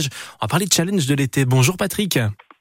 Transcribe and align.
On 0.00 0.06
va 0.42 0.48
parler 0.48 0.66
de 0.66 0.72
challenge 0.72 1.06
de 1.06 1.14
l'été. 1.16 1.44
Bonjour 1.44 1.76
Patrick. 1.76 2.20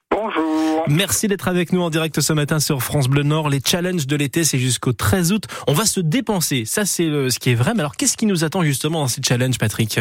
Bonjour. 0.10 0.84
Merci 0.88 1.28
d'être 1.28 1.48
avec 1.48 1.72
nous 1.72 1.82
en 1.82 1.92
direct 1.92 2.20
ce 2.20 2.34
matin 2.34 2.60
sur 2.60 2.82
France 2.82 3.08
Bleu 3.08 3.22
Nord. 3.22 3.50
Les 3.50 3.60
challenges 3.64 4.08
de 4.08 4.16
l'été, 4.16 4.44
c'est 4.44 4.58
jusqu'au 4.58 4.92
13 4.92 5.34
août. 5.34 5.44
On 5.68 5.74
va 5.74 5.86
se 5.86 6.00
dépenser. 6.00 6.66
Ça, 6.66 6.84
c'est 6.86 7.04
ce 7.04 7.38
qui 7.38 7.52
est 7.52 7.56
vrai. 7.56 7.74
Mais 7.76 7.82
alors, 7.82 7.96
qu'est-ce 7.96 8.18
qui 8.18 8.26
nous 8.26 8.44
attend 8.44 8.64
justement 8.64 9.02
dans 9.02 9.08
ces 9.08 9.22
challenges, 9.22 9.60
Patrick? 9.60 10.00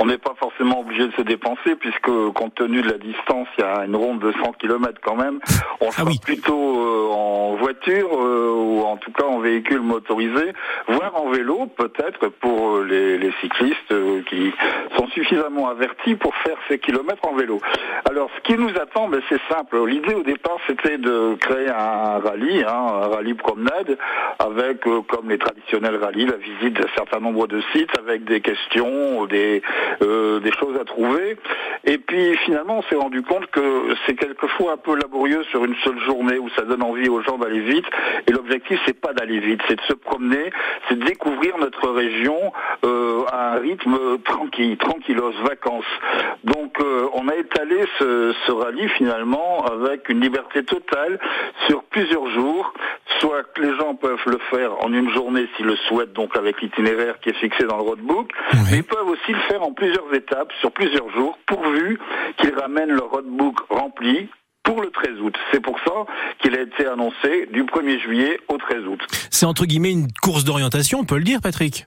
On 0.00 0.04
n'est 0.04 0.18
pas 0.18 0.34
forcément 0.66 0.80
obligé 0.80 1.06
de 1.06 1.12
se 1.12 1.22
dépenser 1.22 1.76
puisque 1.76 2.10
compte 2.34 2.54
tenu 2.54 2.82
de 2.82 2.90
la 2.90 2.98
distance, 2.98 3.48
il 3.58 3.60
y 3.60 3.64
a 3.64 3.84
une 3.84 3.96
ronde 3.96 4.20
de 4.20 4.32
100 4.32 4.52
km 4.52 5.00
quand 5.02 5.16
même. 5.16 5.38
On 5.80 5.90
sera 5.90 6.10
plutôt 6.22 6.80
euh, 6.80 7.12
en 7.12 7.56
voiture 7.56 8.08
euh, 8.12 8.52
ou 8.52 8.82
en 8.82 8.96
tout 8.96 9.12
cas 9.12 9.24
en 9.24 9.38
véhicule 9.38 9.80
motorisé, 9.80 10.52
voire 10.88 11.12
en 11.16 11.30
vélo 11.30 11.66
peut-être 11.76 12.28
pour 12.40 12.76
euh, 12.76 12.84
les, 12.84 13.18
les 13.18 13.32
cyclistes 13.40 13.94
qui 14.28 14.52
sont 14.96 15.06
suffisamment 15.08 15.68
avertis 15.68 16.14
pour 16.14 16.34
faire 16.36 16.56
ces 16.68 16.78
kilomètres 16.78 17.26
en 17.26 17.34
vélo. 17.34 17.60
Alors 18.08 18.30
ce 18.36 18.40
qui 18.42 18.58
nous 18.58 18.70
attend, 18.70 19.08
ben, 19.08 19.20
c'est 19.28 19.40
simple. 19.48 19.84
L'idée 19.86 20.14
au 20.14 20.22
départ 20.22 20.58
c'était 20.66 20.98
de 20.98 21.36
créer 21.40 21.68
un 21.68 22.18
rallye, 22.18 22.64
hein, 22.64 22.86
un 23.02 23.08
rallye 23.08 23.34
promenade 23.34 23.98
avec 24.38 24.80
comme 24.80 25.28
les 25.28 25.38
traditionnels 25.38 25.96
rallyes, 25.96 26.26
la 26.26 26.36
visite 26.36 26.74
d'un 26.74 26.88
certain 26.96 27.20
nombre 27.20 27.46
de 27.46 27.60
sites 27.72 27.96
avec 27.98 28.24
des 28.24 28.40
questions, 28.40 29.26
des 29.26 29.62
euh, 30.02 30.40
des 30.40 30.50
choses 30.56 30.78
à 30.80 30.84
trouver. 30.84 31.36
Et 31.84 31.98
puis 31.98 32.36
finalement, 32.38 32.78
on 32.78 32.82
s'est 32.82 32.96
rendu 32.96 33.22
compte 33.22 33.46
que 33.46 33.94
c'est 34.06 34.14
quelquefois 34.14 34.72
un 34.72 34.76
peu 34.76 34.96
laborieux 34.96 35.44
sur 35.50 35.64
une 35.64 35.76
seule 35.84 35.98
journée 36.00 36.38
où 36.38 36.48
ça 36.50 36.62
donne 36.62 36.82
envie 36.82 37.08
aux 37.08 37.22
gens 37.22 37.38
d'aller 37.38 37.60
vite. 37.60 37.86
Et 38.26 38.32
l'objectif, 38.32 38.80
c'est 38.86 39.00
pas 39.00 39.12
d'aller 39.12 39.38
vite, 39.38 39.60
c'est 39.68 39.76
de 39.76 39.82
se 39.82 39.94
promener, 39.94 40.50
c'est 40.88 40.98
de 40.98 41.04
découvrir 41.04 41.58
notre 41.58 41.88
région 41.90 42.52
euh, 42.84 43.22
à 43.30 43.54
un 43.54 43.58
rythme 43.58 44.18
tranquille, 44.24 44.76
tranquillos, 44.76 45.32
vacances. 45.42 45.84
Donc 46.44 46.80
euh, 46.80 47.08
on 47.14 47.28
a 47.28 47.34
étalé 47.36 47.84
ce, 47.98 48.34
ce 48.46 48.52
rallye 48.52 48.88
finalement 48.90 49.64
avec 49.64 50.08
une 50.08 50.20
liberté 50.20 50.64
totale 50.64 51.18
sur 51.66 51.84
plusieurs 51.84 52.28
jours 52.30 52.72
soit 53.20 53.42
que 53.54 53.62
les 53.62 53.74
gens 53.76 53.94
peuvent 53.94 54.18
le 54.26 54.38
faire 54.50 54.72
en 54.84 54.92
une 54.92 55.10
journée 55.10 55.48
s'ils 55.56 55.66
le 55.66 55.76
souhaitent, 55.88 56.12
donc 56.12 56.36
avec 56.36 56.60
l'itinéraire 56.60 57.18
qui 57.20 57.30
est 57.30 57.38
fixé 57.38 57.64
dans 57.64 57.76
le 57.76 57.82
roadbook, 57.82 58.30
mais 58.70 58.78
ils 58.78 58.84
peuvent 58.84 59.08
aussi 59.08 59.32
le 59.32 59.38
faire 59.40 59.62
en 59.62 59.72
plusieurs 59.72 60.12
étapes, 60.12 60.35
sur 60.60 60.72
plusieurs 60.72 61.10
jours, 61.10 61.38
pourvu 61.46 61.98
qu'ils 62.38 62.54
ramènent 62.54 62.90
leur 62.90 63.10
roadbook 63.10 63.58
rempli 63.70 64.28
pour 64.62 64.82
le 64.82 64.90
13 64.90 65.20
août. 65.20 65.34
C'est 65.52 65.60
pour 65.60 65.78
ça 65.80 65.92
qu'il 66.40 66.56
a 66.56 66.62
été 66.62 66.86
annoncé 66.86 67.46
du 67.52 67.64
1er 67.64 68.00
juillet 68.00 68.40
au 68.48 68.58
13 68.58 68.86
août. 68.86 69.00
C'est 69.30 69.46
entre 69.46 69.64
guillemets 69.64 69.92
une 69.92 70.08
course 70.22 70.44
d'orientation, 70.44 71.00
on 71.00 71.04
peut 71.04 71.18
le 71.18 71.24
dire, 71.24 71.40
Patrick 71.40 71.86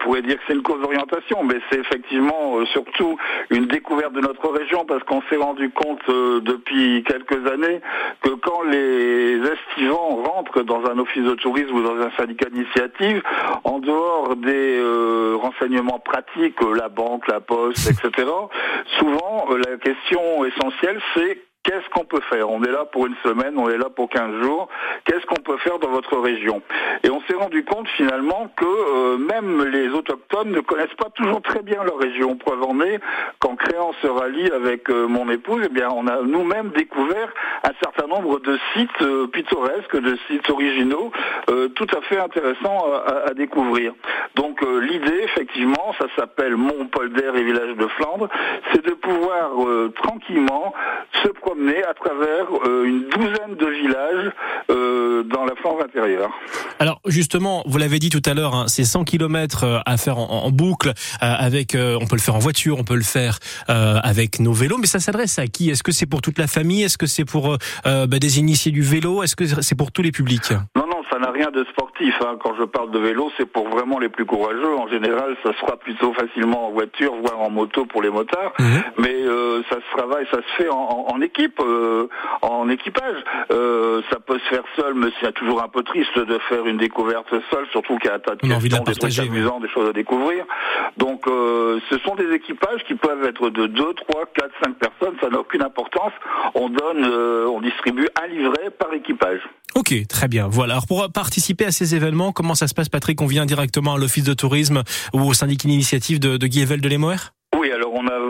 pourrait 0.00 0.22
dire 0.22 0.36
que 0.36 0.42
c'est 0.46 0.54
une 0.54 0.62
cause 0.62 0.80
d'orientation, 0.80 1.44
mais 1.44 1.56
c'est 1.70 1.78
effectivement 1.78 2.58
euh, 2.58 2.66
surtout 2.66 3.16
une 3.50 3.66
découverte 3.66 4.12
de 4.12 4.20
notre 4.20 4.48
région 4.48 4.84
parce 4.84 5.02
qu'on 5.04 5.22
s'est 5.30 5.36
rendu 5.36 5.70
compte 5.70 6.00
euh, 6.08 6.40
depuis 6.40 7.04
quelques 7.04 7.46
années 7.50 7.80
que 8.22 8.30
quand 8.30 8.62
les 8.62 9.38
estivants 9.38 10.22
rentrent 10.22 10.62
dans 10.62 10.84
un 10.86 10.98
office 10.98 11.24
de 11.24 11.34
tourisme 11.34 11.74
ou 11.74 11.82
dans 11.82 12.00
un 12.00 12.10
syndicat 12.16 12.48
d'initiative, 12.50 13.22
en 13.64 13.78
dehors 13.78 14.36
des 14.36 14.78
euh, 14.78 15.36
renseignements 15.40 15.98
pratiques, 15.98 16.60
la 16.74 16.88
banque, 16.88 17.28
la 17.28 17.40
poste, 17.40 17.90
etc., 17.90 18.28
souvent 18.98 19.46
la 19.50 19.76
question 19.76 20.44
essentielle 20.44 21.00
c'est 21.14 21.49
Qu'est-ce 21.70 21.88
qu'on 21.90 22.04
peut 22.04 22.20
faire? 22.28 22.50
On 22.50 22.64
est 22.64 22.72
là 22.72 22.84
pour 22.84 23.06
une 23.06 23.14
semaine, 23.22 23.54
on 23.56 23.70
est 23.70 23.78
là 23.78 23.86
pour 23.94 24.10
15 24.10 24.42
jours. 24.42 24.68
Qu'est-ce 25.04 25.24
qu'on 25.26 25.40
peut 25.40 25.56
faire 25.58 25.78
dans 25.78 25.90
votre 25.90 26.18
région? 26.18 26.62
Et 27.04 27.10
on 27.10 27.20
s'est 27.28 27.36
rendu 27.36 27.64
compte 27.64 27.86
finalement 27.90 28.50
que 28.56 28.64
euh, 28.64 29.18
même 29.18 29.62
les 29.66 29.88
autochtones 29.90 30.50
ne 30.50 30.58
connaissent 30.62 30.96
pas 30.98 31.10
toujours 31.14 31.40
très 31.42 31.62
bien 31.62 31.84
leur 31.84 31.98
région. 31.98 32.34
Preuve 32.34 32.64
en 32.64 32.80
est 32.80 32.98
qu'en 33.38 33.54
créant 33.54 33.92
ce 34.02 34.08
rallye 34.08 34.50
avec 34.50 34.90
euh, 34.90 35.06
mon 35.06 35.30
épouse, 35.30 35.62
eh 35.64 35.68
bien, 35.68 35.90
on 35.94 36.08
a 36.08 36.22
nous-mêmes 36.22 36.70
découvert 36.70 37.32
un 37.62 37.72
certain 37.80 38.08
nombre 38.08 38.40
de 38.40 38.58
sites 38.74 39.02
euh, 39.02 39.28
pittoresques, 39.28 39.96
de 39.96 40.18
sites 40.26 40.50
originaux, 40.50 41.12
tout 41.76 41.86
à 41.96 42.00
fait 42.02 42.18
intéressants 42.18 42.84
à, 43.06 43.28
à 43.30 43.34
découvrir. 43.34 43.92
Donc 44.34 44.60
l'idée, 44.62 45.20
effectivement, 45.24 45.94
ça 45.98 46.06
s'appelle 46.16 46.56
Mont 46.56 46.86
Polder 46.90 47.30
et 47.36 47.42
Village 47.42 47.76
de 47.76 47.86
Flandre, 47.88 48.28
c'est 48.72 48.84
de 48.84 48.92
pouvoir 48.92 49.50
tranquillement 49.94 50.72
se 51.22 51.28
promener 51.28 51.59
à 51.68 51.94
travers 51.94 52.46
euh, 52.66 52.84
une 52.84 53.08
douzaine 53.08 53.56
de 53.58 53.66
villages 53.66 54.32
euh, 54.70 55.22
dans 55.24 55.44
la 55.44 55.54
France 55.56 55.82
intérieure. 55.84 56.30
Alors 56.78 57.00
justement, 57.06 57.62
vous 57.66 57.78
l'avez 57.78 57.98
dit 57.98 58.08
tout 58.08 58.22
à 58.24 58.34
l'heure, 58.34 58.54
hein, 58.54 58.64
c'est 58.66 58.84
100 58.84 59.04
km 59.04 59.64
euh, 59.64 59.78
à 59.84 59.96
faire 59.96 60.18
en, 60.18 60.50
boucle. 60.50 60.92
avec, 61.20 61.76
on 61.76 62.06
peut 62.06 62.16
le 62.16 62.20
faire 62.20 62.34
en 62.34 62.38
voiture, 62.38 62.78
on 62.78 62.84
peut 62.84 62.96
le 62.96 63.02
faire 63.02 63.38
avec 63.68 64.40
nos 64.40 64.52
vélos, 64.52 64.78
mais 64.78 64.86
ça 64.86 64.98
s'adresse 64.98 65.38
à 65.38 65.46
qui? 65.46 65.70
Est-ce 65.70 65.82
que 65.82 65.92
c'est 65.92 66.06
pour 66.06 66.22
toute 66.22 66.38
la 66.38 66.46
famille? 66.46 66.82
Est-ce 66.82 66.98
que 66.98 67.06
c'est 67.06 67.24
pour 67.24 67.56
bah, 67.84 68.06
des 68.06 68.38
initiés 68.38 68.72
du 68.72 68.82
vélo? 68.82 69.22
Est-ce 69.22 69.36
que 69.36 69.62
c'est 69.62 69.74
pour 69.76 69.92
tous 69.92 70.02
les 70.02 70.12
publics? 70.12 70.50
Non, 70.76 70.86
ça 71.10 71.18
n'a 71.18 71.30
rien 71.30 71.50
de 71.50 71.64
sportif. 71.64 72.14
Hein. 72.22 72.36
Quand 72.42 72.54
je 72.58 72.64
parle 72.64 72.90
de 72.90 72.98
vélo, 72.98 73.30
c'est 73.36 73.46
pour 73.46 73.68
vraiment 73.68 73.98
les 73.98 74.08
plus 74.08 74.24
courageux. 74.24 74.74
En 74.76 74.88
général, 74.88 75.36
ça 75.42 75.52
se 75.52 75.58
fera 75.58 75.76
plutôt 75.76 76.12
facilement 76.12 76.68
en 76.68 76.70
voiture, 76.70 77.14
voire 77.22 77.40
en 77.40 77.50
moto 77.50 77.84
pour 77.84 78.02
les 78.02 78.10
motards. 78.10 78.52
Mhm. 78.58 78.82
Mais 78.98 79.20
ça 79.68 79.76
se 79.76 79.96
travaille, 79.96 80.26
ça 80.30 80.38
se 80.38 80.62
fait 80.62 80.68
en, 80.68 81.06
en 81.08 81.20
équipe, 81.20 81.60
euh, 81.60 82.08
en 82.42 82.68
équipage. 82.68 83.16
Euh, 83.50 84.02
ça 84.10 84.18
peut 84.20 84.38
se 84.38 84.48
faire 84.48 84.64
seul, 84.76 84.94
mais 84.94 85.08
c'est 85.20 85.32
toujours 85.32 85.62
un 85.62 85.68
peu 85.68 85.82
triste 85.82 86.18
de 86.18 86.38
faire 86.48 86.66
une 86.66 86.76
découverte 86.76 87.30
seule, 87.50 87.66
surtout 87.70 87.96
qu'il 87.98 88.10
y 88.10 88.12
a 88.12 88.16
un 88.16 88.18
tas 88.18 88.34
de 88.34 88.40
questions, 88.40 88.84
des 88.84 88.94
trucs 88.94 89.18
amusants, 89.18 89.60
des 89.60 89.68
choses 89.68 89.88
à 89.88 89.92
découvrir. 89.92 90.44
Donc, 90.96 91.26
euh, 91.26 91.80
ce 91.90 91.98
sont 91.98 92.14
des 92.14 92.32
équipages 92.32 92.84
qui 92.86 92.94
peuvent 92.94 93.24
être 93.24 93.50
de 93.50 93.66
2, 93.66 93.94
3, 93.94 94.24
4, 94.34 94.50
5 94.64 94.74
personnes, 94.76 95.16
ça 95.20 95.28
n'a 95.28 95.38
aucune 95.38 95.62
importance. 95.62 96.12
On 96.54 96.68
donne, 96.68 97.04
on 97.04 97.60
distribue 97.60 98.08
un 98.22 98.26
livret 98.26 98.70
par 98.70 98.92
équipage. 98.92 99.40
Ok, 99.74 99.94
très 100.08 100.28
bien. 100.28 100.48
Voilà. 100.48 100.74
Alors 100.74 100.86
pour 100.86 101.10
participer 101.12 101.64
à 101.64 101.70
ces 101.70 101.94
événements, 101.94 102.32
comment 102.32 102.54
ça 102.54 102.66
se 102.66 102.74
passe, 102.74 102.88
Patrick? 102.88 103.20
On 103.20 103.26
vient 103.26 103.46
directement 103.46 103.94
à 103.94 103.98
l'office 103.98 104.24
de 104.24 104.34
tourisme 104.34 104.82
ou 105.12 105.20
au 105.20 105.32
syndicat 105.32 105.68
initiative 105.68 106.18
de, 106.18 106.36
de 106.36 106.46
Guével 106.46 106.80
de 106.80 106.88
Lemoer 106.88 107.32
Oui, 107.56 107.70
alors 107.72 107.92
on 107.94 108.06
a 108.06 108.20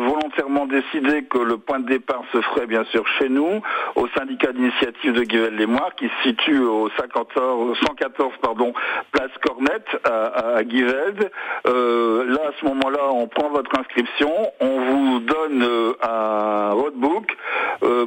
décidé 0.70 1.24
que 1.24 1.38
le 1.38 1.58
point 1.58 1.80
de 1.80 1.86
départ 1.86 2.22
se 2.32 2.40
ferait 2.40 2.66
bien 2.66 2.84
sûr 2.90 3.04
chez 3.18 3.28
nous, 3.28 3.60
au 3.96 4.08
syndicat 4.16 4.52
d'initiative 4.52 5.12
de 5.12 5.22
Guivel-les-Moires, 5.22 5.94
qui 5.96 6.06
se 6.06 6.28
situe 6.28 6.60
au 6.60 6.88
114, 6.96 7.78
114 7.86 8.32
pardon, 8.42 8.72
place 9.12 9.30
Cornette 9.42 9.86
à, 10.04 10.56
à 10.56 10.62
Euh, 11.66 12.24
là, 12.26 12.40
à 12.48 12.52
ce 12.60 12.64
moment-là, 12.66 13.12
on 13.12 13.26
prend 13.26 13.50
votre 13.50 13.78
inscription, 13.78 14.30
on 14.60 14.80
vous 14.80 15.20
donne 15.20 15.62
euh, 15.62 15.92
un 16.02 16.72
roadbook 16.72 17.29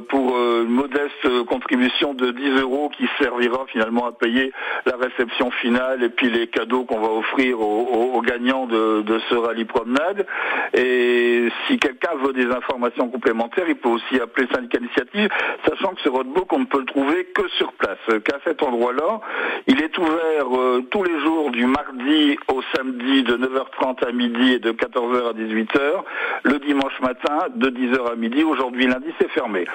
pour 0.10 0.36
euh, 0.36 0.64
une 0.64 0.70
modeste 0.70 1.44
contribution 1.48 2.14
de 2.14 2.32
10 2.32 2.62
euros 2.62 2.90
qui 2.96 3.08
servira 3.20 3.66
finalement 3.68 4.06
à 4.06 4.12
payer 4.12 4.52
la 4.86 4.96
réception 4.98 5.52
finale 5.52 6.04
et 6.04 6.10
puis 6.10 6.30
les 6.30 6.48
cadeaux 6.48 6.84
qu'on 6.84 7.00
va 7.00 7.10
offrir 7.10 7.60
aux, 7.60 8.22
gagnants 8.22 8.66
de, 8.66 9.20
ce 9.30 9.36
rallye 9.36 9.66
promenade. 9.66 10.26
Et 10.74 11.50
si 11.68 11.78
quelqu'un 11.78 12.16
veut 12.24 12.34
des 12.34 12.46
informations 12.46 13.10
complémentaires, 13.10 13.66
il 13.68 13.76
peut 13.76 13.90
aussi 13.90 14.20
appeler 14.20 14.48
le 14.50 14.56
syndicat 14.56 14.78
d'initiative, 14.80 15.30
sachant 15.68 15.94
que 15.94 16.02
ce 16.02 16.10
roadbook, 16.10 16.52
on 16.54 16.60
ne 16.60 16.66
peut 16.66 16.80
le 16.80 16.86
trouver 16.86 17.26
que 17.26 17.48
sur 17.58 17.74
place, 17.74 17.98
qu'à 18.24 18.38
cet 18.44 18.64
endroit-là. 18.64 19.22
Il 19.68 19.82
est 19.82 19.98
ouvert 19.98 20.58
euh, 20.58 20.84
tous 20.90 21.04
les 21.04 21.20
jours 21.20 21.52
du 21.52 21.66
mardi 21.66 22.38
au 22.48 22.62
samedi 22.76 23.24
de 23.24 23.38
9h30 23.38 24.08
à 24.08 24.12
midi 24.12 24.54
et 24.54 24.60
de 24.60 24.72
14h 24.72 25.30
à 25.30 25.34
18h, 25.34 26.04
le 26.44 26.60
dimanche 26.60 27.00
matin 27.02 27.48
de 27.56 27.70
10h 27.70 28.12
à 28.12 28.16
midi. 28.16 28.44
Aujourd'hui, 28.44 28.88
lundi, 28.88 29.08
c'est 29.20 29.30
fermé. 29.30 29.66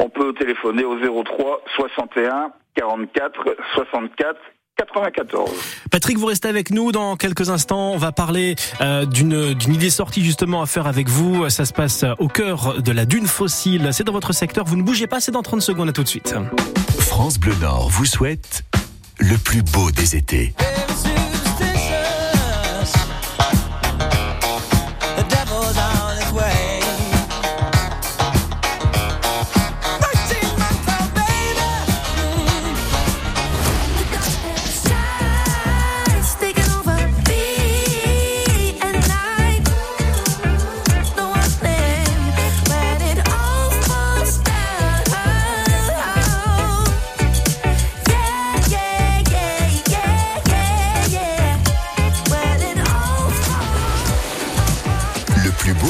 On 0.00 0.08
peut 0.08 0.32
téléphoner 0.34 0.84
au 0.84 0.96
03 0.98 1.62
61 1.76 2.50
44 2.74 3.56
64 3.74 4.38
94. 4.76 5.50
Patrick, 5.90 6.18
vous 6.18 6.26
restez 6.26 6.48
avec 6.48 6.70
nous 6.70 6.92
dans 6.92 7.16
quelques 7.16 7.48
instants. 7.48 7.92
On 7.92 7.96
va 7.96 8.12
parler 8.12 8.56
euh, 8.82 9.06
d'une 9.06 9.56
idée 9.72 9.88
sortie 9.88 10.22
justement 10.22 10.60
à 10.60 10.66
faire 10.66 10.86
avec 10.86 11.08
vous. 11.08 11.48
Ça 11.48 11.64
se 11.64 11.72
passe 11.72 12.04
au 12.18 12.28
cœur 12.28 12.82
de 12.82 12.92
la 12.92 13.06
dune 13.06 13.26
fossile. 13.26 13.88
C'est 13.92 14.04
dans 14.04 14.12
votre 14.12 14.32
secteur. 14.32 14.66
Vous 14.66 14.76
ne 14.76 14.82
bougez 14.82 15.06
pas, 15.06 15.20
c'est 15.20 15.32
dans 15.32 15.42
30 15.42 15.62
secondes. 15.62 15.88
À 15.88 15.92
tout 15.92 16.02
de 16.02 16.08
suite. 16.08 16.34
France 16.98 17.38
Bleu 17.38 17.54
Nord 17.60 17.88
vous 17.88 18.04
souhaite 18.04 18.64
le 19.18 19.36
plus 19.36 19.62
beau 19.62 19.90
des 19.90 20.16
étés. 20.16 20.52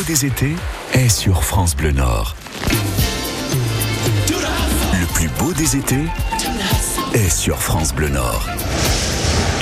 Des 0.07 0.25
étés 0.27 0.55
est 0.93 1.09
sur 1.09 1.43
France 1.43 1.75
Bleu 1.75 1.91
Nord. 1.91 2.37
Le 4.93 5.07
plus 5.15 5.29
beau 5.31 5.53
des 5.53 5.77
étés 5.77 6.05
est 7.15 7.29
sur 7.29 7.61
France 7.61 7.93
Bleu 7.93 8.09
Nord. 8.09 8.47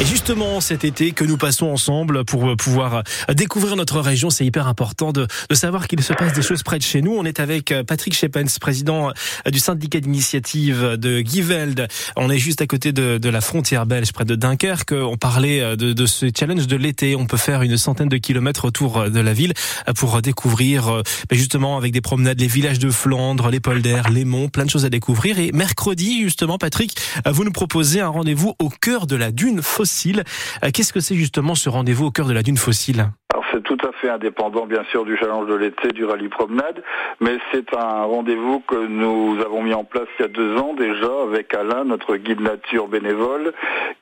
Et 0.01 0.05
justement, 0.05 0.61
cet 0.61 0.85
été 0.85 1.13
que 1.13 1.25
nous 1.25 1.37
passons 1.37 1.67
ensemble 1.67 2.25
pour 2.25 2.57
pouvoir 2.57 3.05
découvrir 3.33 3.77
notre 3.77 4.01
région, 4.01 4.29
c'est 4.29 4.45
hyper 4.45 4.67
important 4.67 5.13
de, 5.13 5.29
de 5.49 5.55
savoir 5.55 5.87
qu'il 5.87 6.03
se 6.03 6.13
passe 6.13 6.33
des 6.33 6.43
choses 6.43 6.65
près 6.65 6.79
de 6.79 6.83
chez 6.83 7.01
nous. 7.01 7.13
On 7.13 7.25
est 7.25 7.39
avec 7.39 7.73
Patrick 7.87 8.13
Schepens, 8.13 8.59
président 8.61 9.13
du 9.47 9.61
syndicat 9.61 10.01
d'initiative 10.01 10.97
de 10.99 11.21
Giveld. 11.21 11.87
On 12.17 12.29
est 12.29 12.39
juste 12.39 12.61
à 12.61 12.67
côté 12.67 12.91
de, 12.91 13.19
de, 13.19 13.29
la 13.29 13.41
frontière 13.41 13.87
belge, 13.87 14.13
près 14.13 14.25
de 14.25 14.35
Dunkerque. 14.35 14.91
On 14.93 15.17
parlait 15.17 15.77
de, 15.77 15.93
de 15.93 16.07
ce 16.07 16.27
challenge 16.37 16.67
de 16.67 16.77
l'été. 16.77 17.15
On 17.15 17.27
peut 17.27 17.37
faire 17.37 17.63
une 17.63 17.77
centaine 17.77 18.09
de 18.09 18.17
kilomètres 18.17 18.65
autour 18.65 19.09
de 19.09 19.21
la 19.21 19.33
ville 19.33 19.53
pour 19.95 20.21
découvrir 20.21 21.03
ben 21.31 21.39
justement 21.39 21.77
avec 21.77 21.93
des 21.93 22.01
promenades 22.01 22.41
les 22.41 22.49
villages 22.49 22.81
de 22.81 22.91
Flandre, 22.91 23.49
les 23.49 23.61
polders, 23.61 24.11
les 24.11 24.25
monts, 24.25 24.49
plein 24.49 24.65
de 24.65 24.71
choses 24.71 24.85
à 24.85 24.91
découvrir. 24.91 25.39
Et 25.39 25.53
mercredi, 25.53 26.23
justement, 26.23 26.59
Patrick, 26.59 26.97
vous 27.27 27.45
nous 27.45 27.53
proposez 27.53 28.01
un 28.01 28.09
rendez-vous 28.09 28.55
au 28.59 28.71
cœur 28.71 29.07
de 29.07 29.15
la 29.15 29.31
dune 29.31 29.63
fossile. 29.85 30.25
Qu'est-ce 30.73 30.95
que 30.95 31.01
c'est 31.01 31.15
justement 31.15 31.55
ce 31.55 31.69
rendez-vous 31.69 32.07
au 32.07 32.11
cœur 32.11 32.27
de 32.27 32.33
la 32.33 32.43
dune 32.43 32.57
fossile 32.57 33.11
c'est 33.55 33.63
tout 33.63 33.79
à 33.87 33.93
fait 33.93 34.09
indépendant 34.09 34.67
bien 34.67 34.83
sûr 34.91 35.05
du 35.05 35.17
challenge 35.17 35.47
de 35.47 35.55
l'été, 35.55 35.89
du 35.89 36.05
rallye 36.05 36.29
promenade, 36.29 36.83
mais 37.21 37.39
c'est 37.53 37.73
un 37.77 38.03
rendez-vous 38.03 38.61
que 38.61 38.87
nous 38.87 39.39
avons 39.45 39.63
mis 39.63 39.75
en 39.75 39.85
place 39.85 40.09
il 40.19 40.23
y 40.23 40.25
a 40.25 40.29
deux 40.29 40.57
ans 40.57 40.75
déjà 40.75 41.11
avec 41.23 41.55
Alain, 41.55 41.85
notre 41.85 42.17
guide 42.17 42.41
nature 42.41 42.89
bénévole, 42.89 43.53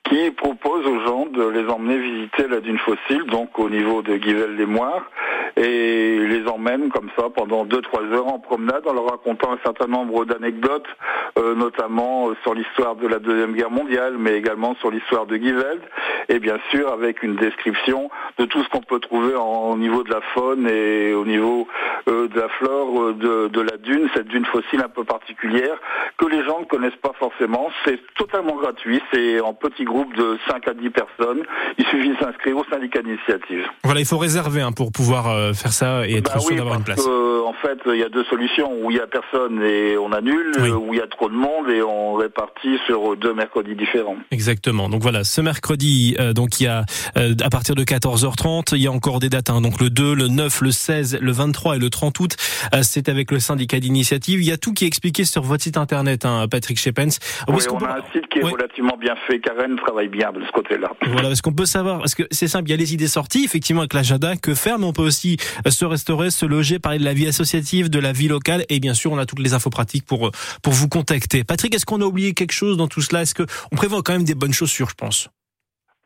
qui 0.05 0.31
propose 0.31 0.87
aux 0.87 1.01
gens 1.01 1.27
de 1.27 1.47
les 1.49 1.69
emmener 1.69 1.99
visiter 1.99 2.49
la 2.49 2.61
dune 2.61 2.79
fossile, 2.79 3.25
donc 3.27 3.59
au 3.59 3.69
niveau 3.69 4.01
de 4.03 4.17
Guivel-les-Moires, 4.17 5.11
et 5.57 6.19
les 6.19 6.47
emmène 6.49 6.89
comme 6.89 7.11
ça 7.17 7.25
pendant 7.35 7.67
2-3 7.67 8.13
heures 8.13 8.29
en 8.29 8.39
promenade 8.39 8.87
en 8.87 8.95
leur 8.95 9.11
racontant 9.11 9.53
un 9.53 9.59
certain 9.63 9.87
nombre 9.87 10.25
d'anecdotes, 10.25 10.89
euh, 11.39 11.55
notamment 11.55 12.31
sur 12.43 12.55
l'histoire 12.55 12.97
de 12.97 13.07
la 13.07 13.19
Deuxième 13.19 13.53
Guerre 13.53 13.71
mondiale, 13.71 14.15
mais 14.19 14.35
également 14.37 14.75
sur 14.77 14.91
l'histoire 14.91 15.27
de 15.27 15.37
Et 16.29 16.39
bien 16.39 16.59
sûr 16.71 16.93
avec 16.93 17.23
une 17.23 17.37
description 17.37 18.11
de 18.39 18.45
tout 18.45 18.63
ce 18.63 18.69
qu'on 18.69 18.81
peut 18.81 19.01
trouver 19.01 19.35
en, 19.35 19.73
au 19.73 19.77
niveau 19.77 20.03
de 20.03 20.11
la 20.11 20.21
faune 20.35 20.69
et 20.69 21.13
au 21.13 21.25
niveau 21.25 21.67
euh, 22.09 22.29
de 22.29 22.41
la 22.41 22.49
flore 22.49 23.03
euh, 23.03 23.13
de, 23.15 23.49
de, 23.49 23.61
la 23.61 23.77
dune, 23.77 24.09
cette 24.15 24.29
dune 24.29 24.45
fossile 24.47 24.81
un 24.85 24.89
peu 24.89 25.05
particulière 25.05 25.77
que 26.19 26.27
les 26.27 26.45
gens 26.45 26.61
ne 26.61 26.65
connaissent 26.65 26.99
pas 27.03 27.13
forcément. 27.19 27.69
C'est 27.85 28.01
totalement 28.17 28.57
gratuit, 28.57 29.01
c'est 29.13 29.41
en 29.41 29.55
petits 29.55 29.85
groupes 29.85 30.15
de 30.17 30.39
5 30.49 30.67
à 30.69 30.75
10 30.75 30.91
personnes. 30.91 31.43
Il 31.79 31.85
suffit 31.87 32.11
de 32.11 32.17
s'inscrire 32.17 32.57
au 32.57 32.65
syndicat 32.71 33.03
d'initiative. 33.03 33.67
Voilà, 33.85 34.01
il 34.01 34.07
faut 34.07 34.19
réserver 34.19 34.61
hein, 34.63 34.73
pour 34.73 34.93
pouvoir 34.93 35.29
euh, 35.29 35.53
faire 35.53 35.73
ça 35.73 36.07
et 36.09 36.17
être 36.17 36.33
bah 36.35 36.41
sûr 36.41 36.51
oui, 36.51 36.57
d'avoir 36.57 36.77
une 36.77 36.85
place. 36.85 37.05
que, 37.05 37.45
en 37.45 37.53
fait, 37.55 37.79
il 37.87 37.99
y 38.01 38.05
a 38.05 38.09
deux 38.09 38.25
solutions 38.25 38.73
où 38.83 38.91
il 38.91 38.97
y 38.97 39.01
a 39.01 39.07
personne 39.07 39.63
et 39.63 39.97
on 39.99 40.13
annule, 40.13 40.53
Oui. 40.61 40.71
où 40.71 40.95
il 40.95 40.99
y 40.99 41.03
a 41.03 41.07
trop 41.07 41.29
de 41.29 41.35
monde 41.35 41.69
et 41.71 41.83
on 41.83 42.15
répartit 42.15 42.79
sur 42.87 43.17
deux 43.17 43.35
mercredis 43.35 43.75
différents. 43.77 44.17
Exactement. 44.31 44.89
Donc 44.89 45.03
voilà, 45.03 45.25
ce 45.25 45.41
mercredi, 45.41 46.17
euh, 46.19 46.33
donc 46.33 46.61
il 46.61 46.65
y 46.65 46.67
a 46.67 46.85
à 47.15 47.51
partir 47.51 47.75
de 47.75 47.85
14h30, 48.33 48.75
il 48.77 48.83
y 48.83 48.87
a 48.87 48.93
encore 48.93 49.19
des 49.19 49.29
dates. 49.29 49.51
hein. 49.51 49.61
donc 49.61 49.81
le 49.81 49.91
2, 49.91 50.15
le 50.15 50.29
9, 50.29 50.61
le 50.61 50.71
16, 50.71 51.19
le 51.21 51.33
23 51.33 51.77
et 51.77 51.79
le 51.79 51.91
30 51.91 52.19
août. 52.21 52.37
euh, 52.75 52.81
c'est 52.83 53.09
avec 53.09 53.31
le 53.31 53.41
syndicat 53.41 53.81
d'initiative. 53.81 54.41
Il 54.41 54.47
y 54.47 54.53
a 54.53 54.57
tout 54.57 54.73
qui 54.73 54.85
est 54.85 54.87
expliqué 54.87 55.25
sur 55.25 55.43
votre 55.43 55.63
site 55.65 55.77
internet, 55.77 56.25
hein, 56.25 56.47
Patrick 56.51 56.79
Shepens. 56.79 57.19
Oui, 57.49 57.65
qu'on 57.67 57.77
on 57.77 57.79
peut- 57.79 57.87
a 57.87 57.97
un 57.99 58.13
site 58.13 58.27
qui 58.33 58.39
est 58.39 58.45
Oui. 58.45 58.53
relativement 58.53 58.97
bien 58.97 59.15
fait. 59.27 59.41
Karen 59.41 59.77
travaille 59.77 60.09
bien 60.09 60.33
de 60.33 60.41
ce 60.45 60.53
côté-là. 60.53 60.91
Voilà, 61.13 61.31
est-ce 61.31 61.43
qu'on 61.43 61.53
peut 61.53 61.67
savoir, 61.67 61.99
parce 61.99 62.15
que 62.15 62.23
c'est 62.31 62.49
simple, 62.49 62.69
il 62.69 62.71
y 62.73 62.75
a 62.75 62.77
les 62.77 62.95
idées 62.95 63.09
sorties, 63.09 63.45
effectivement, 63.45 63.83
avec 63.83 63.95
l'agenda, 63.95 64.37
que 64.37 64.55
faire, 64.55 64.79
mais 64.79 64.87
on 64.87 64.93
peut 64.93 65.03
aussi 65.03 65.37
euh, 65.67 65.71
se 65.71 65.85
restaurer, 65.85 66.31
se 66.31 66.47
loger, 66.47 66.79
parler 66.79 66.99
de 66.99 67.05
la 67.05 67.15
vie 67.15 67.27
associative, 67.27 67.91
de 67.91 67.99
la 67.99 68.13
vie 68.13 68.29
locale, 68.29 68.65
et 68.69 68.79
bien 68.81 68.95
sûr, 68.95 69.13
on 69.13 69.19
a 69.19 69.27
toutes 69.27 69.41
les 69.41 69.55
infos 69.55 69.71
pratiques 69.71 70.05
pour, 70.07 70.29
euh, 70.29 70.31
pour 70.63 70.73
vous 70.73 70.89
contacter. 70.89 71.45
Patrick, 71.45 71.75
est-ce 71.75 71.87
qu'on 71.87 72.01
a 72.01 72.05
oublié 72.05 72.35
quelque 72.35 72.53
chose 72.53 72.77
dans 72.77 72.89
tout 72.89 73.01
cela? 73.01 73.23
Est-ce 73.23 73.35
que 73.35 73.45
on 73.73 73.77
prévoit 73.77 74.03
quand 74.03 74.13
même 74.13 74.25
des 74.25 74.35
bonnes 74.35 74.53
chaussures, 74.53 74.89
je 74.91 74.95
pense? 74.95 75.29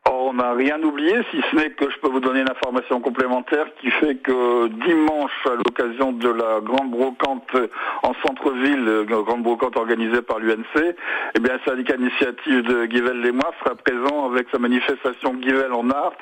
On 0.09 0.33
n'a 0.33 0.53
rien 0.53 0.81
oublié, 0.83 1.15
si 1.31 1.41
ce 1.51 1.55
n'est 1.55 1.71
que 1.71 1.89
je 1.89 1.97
peux 1.99 2.07
vous 2.07 2.19
donner 2.19 2.41
une 2.41 2.49
information 2.49 3.01
complémentaire 3.01 3.65
qui 3.81 3.89
fait 3.91 4.15
que 4.15 4.67
dimanche, 4.67 5.31
à 5.45 5.55
l'occasion 5.55 6.13
de 6.13 6.29
la 6.29 6.61
grande 6.61 6.91
brocante 6.91 7.55
en 8.03 8.13
centre-ville, 8.25 8.87
euh, 8.87 9.03
grande 9.03 9.43
brocante 9.43 9.75
organisée 9.75 10.21
par 10.21 10.39
l'UNC, 10.39 10.95
eh 11.35 11.39
bien, 11.39 11.53
le 11.53 11.59
syndicat 11.65 11.95
initiative 11.95 12.61
de 12.63 12.85
Guivel-les-Mois 12.85 13.51
sera 13.59 13.75
présent 13.75 14.31
avec 14.31 14.47
sa 14.51 14.59
manifestation 14.59 15.33
Guivel 15.33 15.73
en 15.73 15.89
art. 15.89 16.13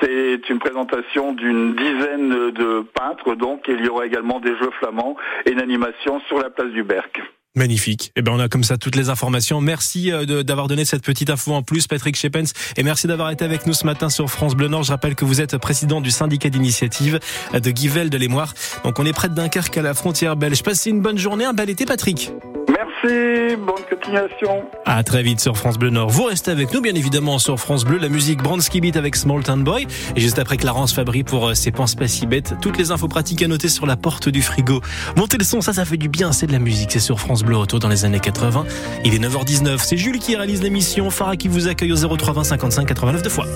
C'est 0.00 0.48
une 0.48 0.58
présentation 0.58 1.32
d'une 1.32 1.74
dizaine 1.74 2.50
de 2.52 2.84
peintres, 2.94 3.34
donc, 3.34 3.64
il 3.68 3.84
y 3.84 3.88
aura 3.88 4.06
également 4.06 4.40
des 4.40 4.56
jeux 4.56 4.70
flamands 4.78 5.16
et 5.44 5.52
une 5.52 5.60
animation 5.60 6.20
sur 6.28 6.38
la 6.38 6.50
place 6.50 6.70
du 6.70 6.82
Berck. 6.82 7.20
Magnifique. 7.56 8.12
Eh 8.16 8.22
ben, 8.22 8.32
on 8.32 8.38
a 8.38 8.48
comme 8.48 8.64
ça 8.64 8.76
toutes 8.76 8.96
les 8.96 9.08
informations. 9.08 9.62
Merci 9.62 10.12
euh, 10.12 10.42
d'avoir 10.42 10.68
donné 10.68 10.84
cette 10.84 11.02
petite 11.02 11.30
info 11.30 11.54
en 11.54 11.62
plus, 11.62 11.86
Patrick 11.86 12.14
Shepens. 12.14 12.52
Et 12.76 12.82
merci 12.82 13.06
d'avoir 13.06 13.30
été 13.30 13.44
avec 13.44 13.66
nous 13.66 13.72
ce 13.72 13.86
matin 13.86 14.10
sur 14.10 14.30
France 14.30 14.54
Bleu 14.54 14.68
Nord. 14.68 14.82
Je 14.82 14.92
rappelle 14.92 15.14
que 15.14 15.24
vous 15.24 15.40
êtes 15.40 15.56
président 15.56 16.02
du 16.02 16.10
syndicat 16.10 16.50
d'initiative 16.50 17.18
de 17.54 17.70
Guivel 17.70 18.10
de 18.10 18.18
l'Émoire. 18.18 18.52
Donc, 18.84 18.98
on 18.98 19.06
est 19.06 19.14
près 19.14 19.30
de 19.30 19.34
Dunkerque 19.34 19.78
à 19.78 19.82
la 19.82 19.94
frontière 19.94 20.36
belge. 20.36 20.62
Passez 20.62 20.90
une 20.90 21.00
bonne 21.00 21.18
journée, 21.18 21.46
un 21.46 21.54
bel 21.54 21.70
été, 21.70 21.86
Patrick. 21.86 22.30
Merci, 23.02 23.56
bonne 23.56 23.84
continuation. 23.88 24.64
À 24.84 25.02
très 25.02 25.22
vite 25.22 25.40
sur 25.40 25.56
France 25.56 25.78
Bleu 25.78 25.90
Nord. 25.90 26.10
Vous 26.10 26.24
restez 26.24 26.50
avec 26.50 26.72
nous, 26.72 26.80
bien 26.80 26.94
évidemment, 26.94 27.38
sur 27.38 27.58
France 27.58 27.84
Bleu. 27.84 27.98
La 27.98 28.08
musique 28.08 28.42
Bransky 28.42 28.80
Beat 28.80 28.96
avec 28.96 29.16
Small 29.16 29.42
Town 29.42 29.62
Boy. 29.62 29.86
Et 30.14 30.20
juste 30.20 30.38
après 30.38 30.56
Clarence 30.56 30.92
Fabry 30.92 31.22
pour 31.22 31.48
euh, 31.48 31.54
ses 31.54 31.72
penses 31.72 31.94
pas 31.94 32.08
si 32.08 32.26
bêtes. 32.26 32.54
Toutes 32.60 32.78
les 32.78 32.90
infos 32.90 33.08
pratiques 33.08 33.42
à 33.42 33.48
noter 33.48 33.68
sur 33.68 33.86
la 33.86 33.96
porte 33.96 34.28
du 34.28 34.42
frigo. 34.42 34.80
Montez 35.16 35.38
le 35.38 35.44
son, 35.44 35.60
ça, 35.60 35.72
ça 35.72 35.84
fait 35.84 35.96
du 35.96 36.08
bien. 36.08 36.32
C'est 36.32 36.46
de 36.46 36.52
la 36.52 36.58
musique. 36.58 36.92
C'est 36.92 37.00
sur 37.00 37.20
France 37.20 37.42
Bleu 37.42 37.56
Auto 37.56 37.78
dans 37.78 37.88
les 37.88 38.04
années 38.04 38.20
80. 38.20 38.64
Il 39.04 39.14
est 39.14 39.18
9h19. 39.18 39.78
C'est 39.78 39.96
Jules 39.96 40.18
qui 40.18 40.36
réalise 40.36 40.62
l'émission. 40.62 41.10
Farah 41.10 41.36
qui 41.36 41.48
vous 41.48 41.68
accueille 41.68 41.92
au 41.92 42.16
03 42.16 42.34
20 42.34 42.44
55 42.44 42.86
89 42.86 43.22
deux 43.22 43.30
fois. 43.30 43.46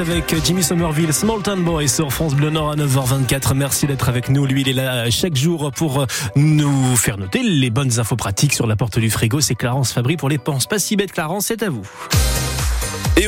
Avec 0.00 0.34
Jimmy 0.44 0.62
Somerville, 0.62 1.12
Small 1.12 1.42
Town 1.42 1.62
Boy 1.62 1.88
sur 1.88 2.10
France 2.12 2.34
Bleu 2.34 2.50
Nord 2.50 2.70
à 2.70 2.76
9h24. 2.76 3.54
Merci 3.54 3.86
d'être 3.86 4.08
avec 4.08 4.30
nous. 4.30 4.46
Lui, 4.46 4.62
il 4.62 4.68
est 4.68 4.72
là 4.72 5.10
chaque 5.10 5.36
jour 5.36 5.70
pour 5.72 6.06
nous 6.36 6.96
faire 6.96 7.18
noter 7.18 7.42
les 7.42 7.70
bonnes 7.70 8.00
infos 8.00 8.16
pratiques 8.16 8.54
sur 8.54 8.66
la 8.66 8.76
porte 8.76 8.98
du 8.98 9.10
frigo. 9.10 9.40
C'est 9.40 9.54
Clarence 9.54 9.92
Fabry 9.92 10.16
pour 10.16 10.28
les 10.28 10.38
penses. 10.38 10.66
Pas 10.66 10.78
si 10.78 10.96
bête, 10.96 11.12
Clarence, 11.12 11.46
c'est 11.46 11.62
à 11.62 11.68
vous. 11.68 11.86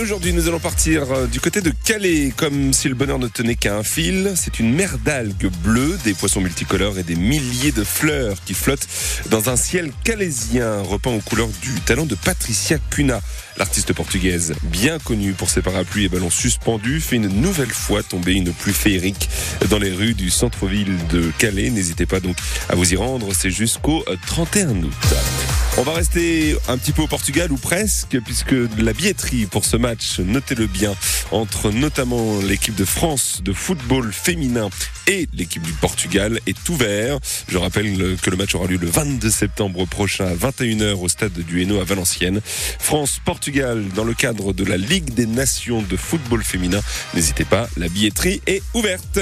Aujourd'hui, 0.02 0.32
nous 0.32 0.48
allons 0.48 0.58
partir 0.58 1.12
euh, 1.12 1.26
du 1.28 1.38
côté 1.38 1.60
de 1.60 1.70
Calais, 1.84 2.32
comme 2.36 2.72
si 2.72 2.88
le 2.88 2.96
bonheur 2.96 3.20
ne 3.20 3.28
tenait 3.28 3.54
qu'à 3.54 3.76
un 3.76 3.84
fil. 3.84 4.32
C'est 4.34 4.58
une 4.58 4.74
mer 4.74 4.98
d'algues 4.98 5.48
bleues, 5.62 5.96
des 6.02 6.12
poissons 6.12 6.40
multicolores 6.40 6.98
et 6.98 7.04
des 7.04 7.14
milliers 7.14 7.70
de 7.70 7.84
fleurs 7.84 8.36
qui 8.44 8.52
flottent 8.52 8.88
dans 9.30 9.48
un 9.48 9.54
ciel 9.54 9.92
calaisien 10.02 10.82
repeint 10.82 11.12
aux 11.12 11.20
couleurs 11.20 11.50
du 11.62 11.80
talent 11.82 12.04
de 12.04 12.16
Patricia 12.16 12.78
Cunha. 12.90 13.20
L'artiste 13.58 13.92
portugaise, 13.92 14.54
bien 14.64 14.98
connue 14.98 15.34
pour 15.34 15.50
ses 15.50 15.62
parapluies 15.62 16.06
et 16.06 16.08
ballons 16.08 16.30
suspendus, 16.30 17.00
fait 17.00 17.16
une 17.16 17.28
nouvelle 17.28 17.70
fois 17.70 18.02
tomber 18.02 18.32
une 18.32 18.52
pluie 18.52 18.74
féerique 18.74 19.28
dans 19.70 19.78
les 19.78 19.92
rues 19.92 20.14
du 20.14 20.30
centre-ville 20.30 20.96
de 21.10 21.30
Calais. 21.38 21.70
N'hésitez 21.70 22.06
pas 22.06 22.18
donc 22.18 22.36
à 22.68 22.74
vous 22.74 22.92
y 22.92 22.96
rendre, 22.96 23.28
c'est 23.38 23.52
jusqu'au 23.52 24.04
31 24.26 24.68
euh, 24.68 24.72
août. 24.82 25.51
On 25.78 25.84
va 25.84 25.94
rester 25.94 26.54
un 26.68 26.76
petit 26.76 26.92
peu 26.92 27.00
au 27.00 27.06
Portugal 27.06 27.50
ou 27.50 27.56
presque, 27.56 28.20
puisque 28.20 28.54
la 28.76 28.92
billetterie 28.92 29.46
pour 29.46 29.64
ce 29.64 29.78
match, 29.78 30.18
notez-le 30.18 30.66
bien, 30.66 30.94
entre 31.30 31.70
notamment 31.70 32.40
l'équipe 32.40 32.74
de 32.74 32.84
France 32.84 33.40
de 33.42 33.54
football 33.54 34.12
féminin 34.12 34.68
et 35.06 35.28
l'équipe 35.32 35.62
du 35.62 35.72
Portugal 35.72 36.38
est 36.46 36.68
ouvert. 36.68 37.18
Je 37.48 37.56
rappelle 37.56 38.16
que 38.20 38.28
le 38.28 38.36
match 38.36 38.54
aura 38.54 38.66
lieu 38.66 38.76
le 38.76 38.86
22 38.86 39.30
septembre 39.30 39.86
prochain 39.86 40.26
à 40.26 40.34
21h 40.34 40.92
au 40.92 41.08
stade 41.08 41.32
du 41.32 41.62
Hainaut 41.62 41.80
à 41.80 41.84
Valenciennes. 41.84 42.42
France-Portugal 42.78 43.82
dans 43.94 44.04
le 44.04 44.12
cadre 44.12 44.52
de 44.52 44.64
la 44.64 44.76
Ligue 44.76 45.14
des 45.14 45.26
Nations 45.26 45.80
de 45.80 45.96
football 45.96 46.44
féminin. 46.44 46.80
N'hésitez 47.14 47.46
pas, 47.46 47.66
la 47.78 47.88
billetterie 47.88 48.42
est 48.46 48.62
ouverte. 48.74 49.20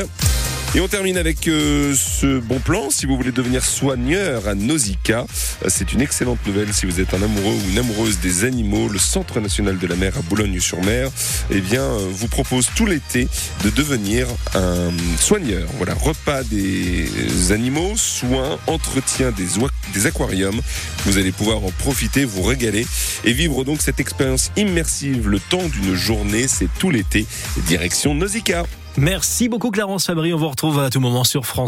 Et 0.73 0.81
on 0.81 0.87
termine 0.87 1.17
avec 1.17 1.49
euh, 1.49 1.95
ce 1.97 2.39
bon 2.39 2.61
plan. 2.61 2.91
Si 2.91 3.05
vous 3.05 3.17
voulez 3.17 3.33
devenir 3.33 3.65
soigneur 3.65 4.47
à 4.47 4.55
Nausicaa, 4.55 5.27
euh, 5.65 5.69
c'est 5.69 5.93
une 5.93 6.01
excellente 6.01 6.39
nouvelle. 6.47 6.73
Si 6.73 6.87
vous 6.87 7.01
êtes 7.01 7.13
un 7.13 7.21
amoureux 7.21 7.55
ou 7.55 7.71
une 7.71 7.79
amoureuse 7.79 8.21
des 8.21 8.45
animaux, 8.45 8.89
le 8.89 9.01
Centre 9.01 9.41
national 9.41 9.79
de 9.79 9.87
la 9.89 9.97
mer 9.97 10.17
à 10.17 10.23
Boulogne-sur-Mer, 10.23 11.11
eh 11.51 11.61
bien, 11.61 11.83
euh, 11.83 12.07
vous 12.13 12.29
propose 12.29 12.69
tout 12.77 12.87
l'été 12.87 13.27
de 13.65 13.71
devenir 13.71 14.29
un 14.55 14.93
soigneur. 15.19 15.69
Voilà, 15.77 15.95
repas 15.95 16.45
des 16.45 17.51
animaux, 17.51 17.95
soins, 17.97 18.57
entretien 18.69 19.33
des, 19.33 19.49
des 19.93 20.07
aquariums. 20.07 20.61
Vous 21.05 21.19
allez 21.19 21.33
pouvoir 21.33 21.65
en 21.65 21.73
profiter, 21.73 22.25
vous 22.25 22.43
régaler 22.43 22.87
et 23.25 23.33
vivre 23.33 23.65
donc 23.65 23.83
cette 23.83 23.99
expérience 23.99 24.53
immersive 24.57 25.29
le 25.29 25.41
temps 25.41 25.67
d'une 25.67 25.97
journée. 25.97 26.47
C'est 26.47 26.69
tout 26.79 26.91
l'été. 26.91 27.27
Direction 27.67 28.15
Nausicaa. 28.15 28.67
Merci 28.97 29.49
beaucoup 29.49 29.71
Clarence 29.71 30.07
Fabry. 30.07 30.35
On 30.35 30.37
vous 30.37 30.49
retrouve 30.49 30.81
à 30.81 30.91
tout 30.91 31.01
moment 31.01 31.25
sur 31.25 31.47
France. 31.47 31.59